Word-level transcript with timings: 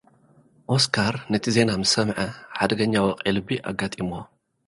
ኦስካር፡ 0.75 1.13
ነቲ 1.31 1.45
ዜና 1.55 1.69
ምስ 1.81 1.91
ሰምዐ፡ 1.93 2.17
ሓደገኛ 2.57 2.93
ወቕዒ 3.05 3.25
ልቢ 3.35 3.47
ኣጋጢሙዎ። 3.69 4.15